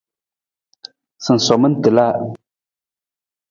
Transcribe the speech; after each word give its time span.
Sinsoman 1.25 1.73
tiila. 1.83 2.07